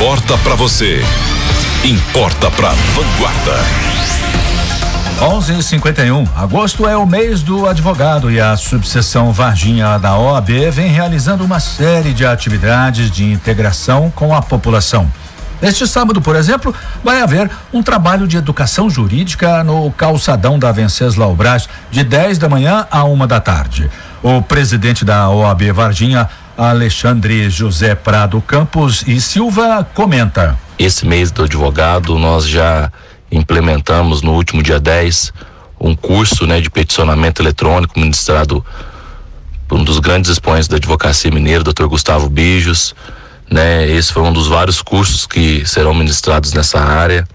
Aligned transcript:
importa 0.00 0.38
para 0.38 0.54
você, 0.54 1.04
importa 1.84 2.50
para 2.52 2.70
Vanguarda. 2.70 3.60
11:51. 5.20 6.26
Agosto 6.34 6.88
é 6.88 6.96
o 6.96 7.04
mês 7.04 7.42
do 7.42 7.66
advogado 7.66 8.30
e 8.30 8.40
a 8.40 8.56
subseção 8.56 9.30
Varginha 9.30 9.98
da 9.98 10.16
OAB 10.16 10.70
vem 10.72 10.90
realizando 10.90 11.44
uma 11.44 11.60
série 11.60 12.14
de 12.14 12.24
atividades 12.24 13.10
de 13.10 13.30
integração 13.30 14.10
com 14.16 14.34
a 14.34 14.40
população. 14.40 15.06
Neste 15.60 15.86
sábado, 15.86 16.22
por 16.22 16.34
exemplo, 16.34 16.74
vai 17.04 17.20
haver 17.20 17.50
um 17.70 17.82
trabalho 17.82 18.26
de 18.26 18.38
educação 18.38 18.88
jurídica 18.88 19.62
no 19.62 19.90
calçadão 19.90 20.58
da 20.58 20.72
Venceslau 20.72 21.34
Braz, 21.34 21.68
de 21.90 22.02
10 22.02 22.38
da 22.38 22.48
manhã 22.48 22.86
a 22.90 23.04
uma 23.04 23.26
da 23.26 23.38
tarde. 23.38 23.90
O 24.22 24.40
presidente 24.40 25.04
da 25.04 25.28
OAB 25.28 25.70
Varginha, 25.72 26.26
Alexandre 26.68 27.48
José 27.48 27.94
Prado 27.94 28.38
Campos 28.42 29.02
e 29.06 29.18
Silva, 29.18 29.82
comenta. 29.94 30.58
Esse 30.78 31.06
mês 31.06 31.30
do 31.30 31.44
advogado, 31.44 32.18
nós 32.18 32.46
já 32.46 32.92
implementamos 33.32 34.20
no 34.20 34.32
último 34.32 34.62
dia 34.62 34.78
10 34.78 35.32
um 35.80 35.96
curso 35.96 36.46
né, 36.46 36.60
de 36.60 36.68
peticionamento 36.68 37.40
eletrônico 37.40 37.98
ministrado 37.98 38.62
por 39.66 39.78
um 39.78 39.84
dos 39.84 39.98
grandes 40.00 40.30
expoentes 40.30 40.68
da 40.68 40.76
advocacia 40.76 41.30
mineira, 41.30 41.64
Dr. 41.64 41.86
Gustavo 41.86 42.28
Bijos. 42.28 42.94
Né? 43.50 43.90
Esse 43.90 44.12
foi 44.12 44.22
um 44.22 44.32
dos 44.32 44.46
vários 44.46 44.82
cursos 44.82 45.26
que 45.26 45.66
serão 45.66 45.94
ministrados 45.94 46.52
nessa 46.52 46.78
área. 46.78 47.26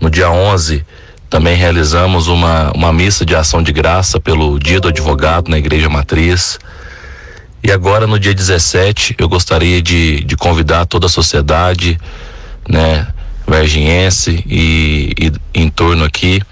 No 0.00 0.08
dia 0.08 0.30
11, 0.30 0.82
também 1.28 1.56
realizamos 1.56 2.26
uma, 2.26 2.72
uma 2.74 2.90
missa 2.90 3.26
de 3.26 3.36
ação 3.36 3.62
de 3.62 3.70
graça 3.70 4.18
pelo 4.18 4.58
Dia 4.58 4.80
do 4.80 4.88
Advogado 4.88 5.50
na 5.50 5.58
Igreja 5.58 5.90
Matriz. 5.90 6.58
E 7.64 7.70
agora, 7.70 8.08
no 8.08 8.18
dia 8.18 8.34
17, 8.34 9.14
eu 9.18 9.28
gostaria 9.28 9.80
de, 9.80 10.24
de 10.24 10.36
convidar 10.36 10.84
toda 10.84 11.06
a 11.06 11.08
sociedade, 11.08 11.96
né, 12.68 13.06
verginhense 13.46 14.42
e, 14.46 15.12
e 15.16 15.32
em 15.54 15.68
torno 15.70 16.04
aqui, 16.04 16.42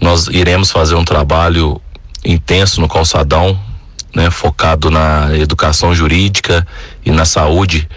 nós 0.00 0.26
iremos 0.26 0.72
fazer 0.72 0.96
um 0.96 1.04
trabalho 1.04 1.80
intenso 2.24 2.80
no 2.80 2.88
calçadão, 2.88 3.58
né, 4.12 4.28
focado 4.28 4.90
na 4.90 5.30
educação 5.36 5.94
jurídica 5.94 6.66
e 7.04 7.12
na 7.12 7.24
saúde, 7.24 7.88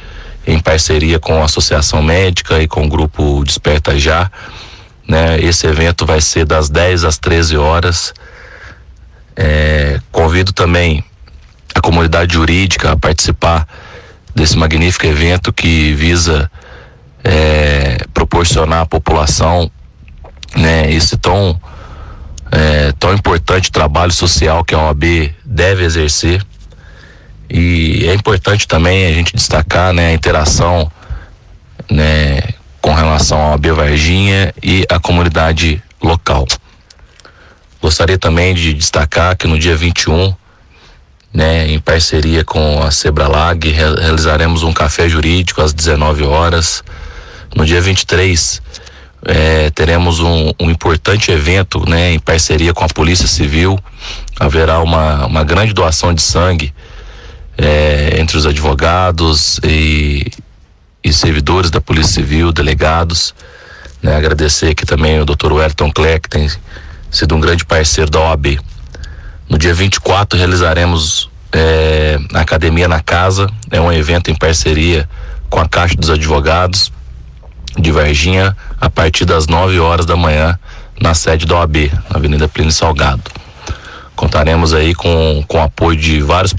em 0.46 0.60
parceria 0.60 1.20
com 1.20 1.42
a 1.42 1.46
Associação 1.46 2.04
Médica 2.04 2.62
e 2.62 2.68
com 2.68 2.86
o 2.86 2.90
grupo 2.90 3.44
Desperta 3.44 3.98
Já. 3.98 4.30
Né, 5.08 5.40
esse 5.42 5.66
evento 5.66 6.06
vai 6.06 6.22
ser 6.22 6.46
das 6.46 6.70
10 6.70 7.04
às 7.04 7.18
13 7.18 7.58
horas. 7.58 8.14
É, 9.36 10.00
convido 10.12 10.54
também 10.54 11.04
a 11.78 11.82
comunidade 11.82 12.34
jurídica 12.34 12.92
a 12.92 12.98
participar 12.98 13.68
desse 14.34 14.58
magnífico 14.58 15.06
evento 15.06 15.54
que 15.54 15.94
visa 15.94 16.50
é, 17.24 17.98
proporcionar 18.14 18.82
à 18.82 18.86
população 18.86 19.70
né, 20.56 20.92
esse 20.92 21.18
tão, 21.18 21.60
é, 22.52 22.92
tão 22.94 23.14
importante 23.14 23.72
trabalho 23.72 24.12
social 24.12 24.64
que 24.64 24.74
a 24.74 24.80
OAB 24.80 25.32
deve 25.46 25.84
exercer. 25.84 26.44
E 27.50 28.06
é 28.08 28.14
importante 28.14 28.68
também 28.68 29.06
a 29.06 29.14
gente 29.14 29.36
destacar 29.36 29.94
né, 29.94 30.08
a 30.08 30.14
interação 30.14 30.92
né, 31.90 32.42
com 32.82 32.94
relação 32.94 33.40
à 33.40 33.52
OAB 33.52 33.68
Varginha 33.68 34.52
e 34.64 34.84
a 34.90 35.00
comunidade 35.00 35.82
local. 36.02 36.48
Gostaria 37.80 38.18
também 38.18 38.56
de 38.56 38.74
destacar 38.74 39.38
que 39.38 39.48
no 39.48 39.60
dia 39.60 39.76
21, 39.76 40.36
né, 41.34 41.68
em 41.68 41.80
parceria 41.80 42.44
com 42.44 42.82
a 42.82 42.92
Sebralag, 42.92 43.70
realizaremos 43.70 44.64
um 44.64 44.74
café 44.74 45.08
jurídico 45.08 45.62
às 45.62 45.74
19 45.74 46.24
horas 46.24 46.84
no 47.56 47.66
dia 47.66 47.82
23, 47.82 48.62
é, 49.26 49.70
teremos 49.72 50.20
um, 50.20 50.52
um, 50.60 50.70
importante 50.70 51.32
evento 51.32 51.88
né, 51.90 52.14
em 52.14 52.20
parceria 52.20 52.74
com 52.74 52.84
a 52.84 52.88
Polícia 52.88 53.28
Civil. 53.28 53.78
Haverá 54.40 54.80
uma, 54.80 55.26
uma 55.26 55.44
grande 55.44 55.74
doação 55.74 56.14
de 56.14 56.22
sangue 56.22 56.74
é, 57.58 58.20
entre 58.20 58.38
os 58.38 58.46
advogados 58.46 59.60
e, 59.64 60.32
e, 61.04 61.12
servidores 61.12 61.72
da 61.72 61.82
Polícia 61.82 62.14
Civil, 62.14 62.52
delegados. 62.52 63.34
Né, 64.02 64.16
agradecer 64.16 64.70
aqui 64.70 64.86
também 64.86 65.20
o 65.20 65.26
Dr. 65.26 65.52
Wellington 65.52 65.92
Clerc, 65.92 66.22
que 66.22 66.30
tem 66.30 66.50
sido 67.10 67.36
um 67.36 67.40
grande 67.40 67.66
parceiro 67.66 68.12
da 68.12 68.20
OAB. 68.20 68.60
No 69.50 69.58
dia 69.58 69.74
24 69.74 70.38
realizaremos 70.38 71.30
é, 71.54 72.20
a 72.34 72.42
Academia 72.42 72.88
na 72.88 73.02
Casa, 73.02 73.50
é 73.72 73.80
um 73.80 73.92
evento 73.92 74.30
em 74.30 74.36
parceria 74.36 75.08
com 75.50 75.60
a 75.60 75.68
Caixa 75.68 75.96
dos 75.96 76.10
Advogados 76.10 76.92
de 77.78 77.92
Varginha 77.92 78.56
a 78.80 78.90
partir 78.90 79.24
das 79.24 79.48
9 79.48 79.80
horas 79.80 80.06
da 80.06 80.18
manhã 80.18 80.60
na 81.00 81.14
sede 81.14 81.46
da 81.46 81.56
OAB, 81.56 81.92
na 82.10 82.18
Avenida 82.18 82.48
Plínio 82.48 82.72
Salgado. 82.72 83.24
Contaremos 84.16 84.74
aí 84.74 84.94
com, 84.94 85.44
com 85.48 85.60
o 85.60 85.62
apoio 85.62 85.98
de 85.98 86.22
vários 86.22 86.54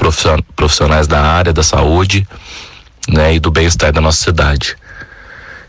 profissionais 0.57 1.07
da 1.07 1.21
área 1.21 1.53
da 1.53 1.63
saúde 1.63 2.27
né, 3.09 3.35
e 3.35 3.41
do 3.41 3.51
bem-estar 3.51 3.93
da 3.93 4.01
nossa 4.01 4.23
cidade. 4.23 4.77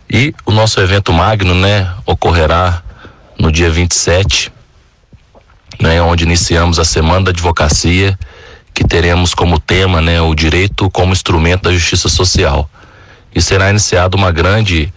E 0.10 0.34
o 0.46 0.52
nosso 0.52 0.80
evento 0.80 1.12
magno 1.12 1.54
né, 1.56 1.92
ocorrerá 2.06 2.82
no 3.38 3.52
dia 3.52 3.70
27, 3.70 4.52
né, 5.82 6.02
onde 6.02 6.26
iniciamos 6.26 6.78
a 6.80 6.84
Semana 6.84 7.26
da 7.26 7.32
Advocacia, 7.32 8.18
que 8.74 8.84
teremos 8.84 9.34
como 9.34 9.60
tema 9.60 10.02
né, 10.02 10.22
o 10.22 10.36
direito 10.36 10.90
como 10.90 11.14
instrumento 11.14 11.64
da 11.64 11.72
justiça 11.72 12.10
social. 12.10 12.70
E 13.34 13.42
será 13.42 13.70
iniciada 13.70 14.18
uma 14.18 14.32
grande 14.32 14.92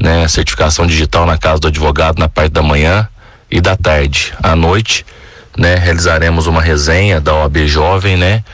né, 0.00 0.26
certificação 0.28 0.86
digital 0.86 1.26
na 1.26 1.38
casa 1.38 1.60
do 1.60 1.68
advogado 1.68 2.18
na 2.18 2.28
parte 2.28 2.52
da 2.52 2.62
manhã 2.62 3.08
e 3.50 3.60
da 3.60 3.76
tarde. 3.76 4.32
À 4.42 4.54
noite, 4.54 5.04
né, 5.56 5.74
realizaremos 5.74 6.46
uma 6.46 6.60
resenha 6.60 7.20
da 7.20 7.34
OAB 7.34 7.66
Jovem, 7.66 8.16
né, 8.16 8.44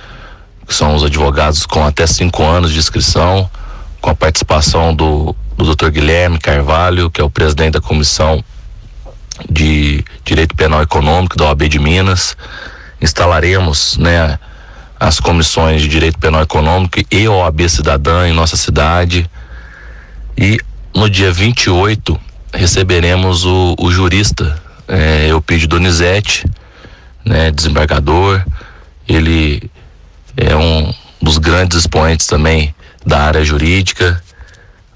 que 0.66 0.74
são 0.74 0.94
os 0.94 1.04
advogados 1.04 1.66
com 1.66 1.84
até 1.84 2.06
cinco 2.06 2.42
anos 2.44 2.72
de 2.72 2.78
inscrição, 2.78 3.48
com 4.00 4.10
a 4.10 4.14
participação 4.14 4.94
do, 4.94 5.34
do 5.56 5.74
Dr. 5.74 5.90
Guilherme 5.90 6.38
Carvalho, 6.38 7.10
que 7.10 7.20
é 7.20 7.24
o 7.24 7.30
presidente 7.30 7.72
da 7.72 7.80
comissão 7.80 8.44
de 9.48 10.04
Direito 10.24 10.54
Penal 10.54 10.82
Econômico 10.82 11.36
da 11.36 11.46
OAB 11.46 11.68
de 11.68 11.78
Minas. 11.78 12.36
Instalaremos, 13.00 13.96
né, 13.98 14.38
as 14.98 15.20
comissões 15.20 15.82
de 15.82 15.88
Direito 15.88 16.18
Penal 16.18 16.42
Econômico 16.42 16.98
e 17.10 17.28
OAB 17.28 17.68
Cidadã 17.68 18.26
em 18.26 18.32
nossa 18.32 18.56
cidade. 18.56 19.28
E 20.36 20.58
no 20.94 21.10
dia 21.10 21.32
28, 21.32 22.18
receberemos 22.52 23.44
o, 23.44 23.74
o 23.78 23.90
jurista 23.90 24.60
é, 24.88 25.28
Eupídio 25.28 25.68
Donizete, 25.68 26.48
né, 27.24 27.50
desembargador. 27.50 28.42
Ele 29.06 29.70
é 30.36 30.56
um 30.56 30.92
dos 31.20 31.38
grandes 31.38 31.78
expoentes 31.78 32.26
também 32.26 32.74
da 33.04 33.20
área 33.20 33.44
jurídica. 33.44 34.22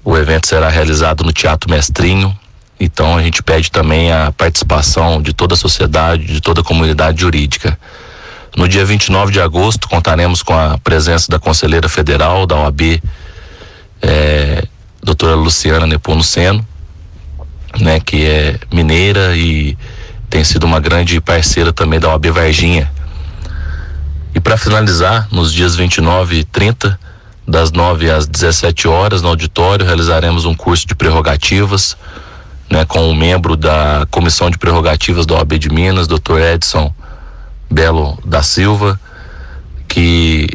O 0.03 0.17
evento 0.17 0.47
será 0.47 0.69
realizado 0.69 1.23
no 1.23 1.31
Teatro 1.31 1.69
Mestrinho. 1.69 2.37
Então 2.83 3.15
a 3.15 3.21
gente 3.21 3.43
pede 3.43 3.69
também 3.69 4.11
a 4.11 4.31
participação 4.31 5.21
de 5.21 5.33
toda 5.33 5.53
a 5.53 5.57
sociedade, 5.57 6.25
de 6.25 6.41
toda 6.41 6.61
a 6.61 6.63
comunidade 6.63 7.21
jurídica. 7.21 7.77
No 8.57 8.67
dia 8.67 8.83
29 8.83 9.31
de 9.31 9.39
agosto 9.39 9.87
contaremos 9.87 10.41
com 10.41 10.51
a 10.57 10.79
presença 10.79 11.29
da 11.29 11.37
conselheira 11.37 11.87
federal 11.87 12.47
da 12.47 12.55
OAB, 12.55 12.99
é, 14.01 14.65
doutora 15.03 15.35
Luciana 15.35 15.85
Nepomuceno, 15.85 16.65
né, 17.79 17.99
que 17.99 18.25
é 18.25 18.59
mineira 18.73 19.37
e 19.37 19.77
tem 20.27 20.43
sido 20.43 20.63
uma 20.63 20.79
grande 20.79 21.21
parceira 21.21 21.71
também 21.71 21.99
da 21.99 22.09
OAB 22.09 22.31
Varginha. 22.31 22.91
E 24.33 24.39
para 24.39 24.57
finalizar, 24.57 25.27
nos 25.31 25.53
dias 25.53 25.75
29 25.75 26.39
e 26.39 26.43
30, 26.45 26.99
das 27.47 27.71
9 27.71 28.09
às 28.09 28.25
17 28.25 28.87
horas, 28.87 29.21
no 29.21 29.27
auditório, 29.27 29.85
realizaremos 29.85 30.45
um 30.45 30.55
curso 30.55 30.87
de 30.87 30.95
prerrogativas, 30.95 31.95
né, 32.71 32.85
com 32.85 33.01
um 33.01 33.13
membro 33.13 33.57
da 33.57 34.07
Comissão 34.09 34.49
de 34.49 34.57
Prerrogativas 34.57 35.25
da 35.25 35.35
OAB 35.35 35.59
de 35.59 35.69
Minas, 35.69 36.07
Dr. 36.07 36.39
Edson 36.39 36.91
Belo 37.69 38.17
da 38.23 38.41
Silva, 38.41 38.99
que 39.89 40.47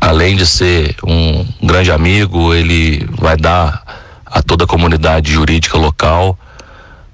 além 0.00 0.34
de 0.34 0.44
ser 0.44 0.96
um 1.06 1.46
grande 1.62 1.92
amigo, 1.92 2.52
ele 2.52 3.08
vai 3.16 3.36
dar 3.36 3.82
a 4.26 4.42
toda 4.42 4.64
a 4.64 4.66
comunidade 4.66 5.32
jurídica 5.32 5.78
local, 5.78 6.36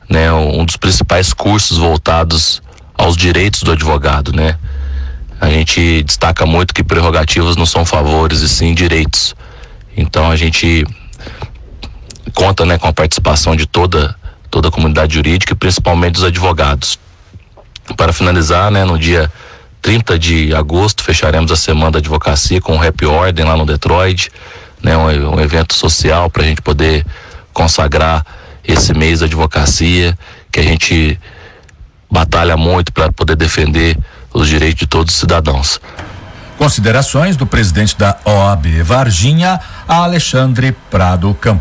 né, 0.09 0.33
um 0.33 0.65
dos 0.65 0.79
principais 0.79 1.35
cursos 1.35 1.77
voltados 1.77 2.63
aos 2.97 3.17
direitos 3.17 3.63
do 3.63 3.73
advogado, 3.73 4.33
né? 4.33 4.57
A 5.41 5.49
gente 5.49 6.03
destaca 6.03 6.45
muito 6.45 6.75
que 6.75 6.83
prerrogativas 6.83 7.57
não 7.57 7.65
são 7.65 7.85
favores 7.85 8.41
e 8.41 8.49
sim 8.49 8.75
direitos. 8.75 9.35
Então 9.97 10.31
a 10.31 10.37
gente 10.37 10.85
conta, 12.31 12.65
né, 12.65 12.79
com 12.79 12.87
a 12.87 12.93
participação 12.93 13.55
de 13.57 13.67
toda 13.67 14.17
toda 14.51 14.69
a 14.69 14.71
comunidade 14.71 15.15
jurídica 15.15 15.53
e 15.53 15.57
principalmente 15.57 16.15
dos 16.15 16.25
advogados. 16.25 16.99
Para 17.97 18.13
finalizar, 18.13 18.71
né, 18.71 18.85
no 18.85 18.99
dia 18.99 19.31
30 19.81 20.19
de 20.19 20.55
agosto 20.55 21.05
fecharemos 21.05 21.53
a 21.53 21.57
semana 21.57 21.93
da 21.93 21.99
advocacia 21.99 22.61
com 22.61 22.75
o 22.75 22.79
Rap 22.79 23.07
Ordem 23.07 23.45
lá 23.45 23.57
no 23.57 23.65
Detroit. 23.65 24.31
né, 24.83 24.97
um, 24.97 25.37
um 25.37 25.41
evento 25.41 25.75
social 25.75 26.29
para 26.31 26.43
a 26.43 26.47
gente 26.47 26.63
poder 26.63 27.07
consagrar 27.53 28.25
esse 28.65 28.95
mês 28.95 29.21
da 29.21 29.27
advocacia, 29.27 30.17
que 30.51 30.59
a 30.59 30.63
gente 30.63 31.19
batalha 32.11 32.57
muito 32.57 32.93
para 32.93 33.13
poder 33.13 33.37
defender 33.37 33.97
os 34.33 34.49
direitos 34.49 34.81
de 34.81 34.87
todos 34.87 35.15
os 35.15 35.21
cidadãos. 35.21 35.81
Considerações 36.59 37.37
do 37.37 37.47
presidente 37.47 37.97
da 37.97 38.19
OAB 38.25 38.83
Varginha, 38.83 39.61
Alexandre 39.89 40.77
Prado 40.91 41.33
Campos. 41.41 41.59